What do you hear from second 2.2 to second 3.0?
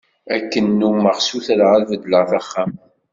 taxxamt.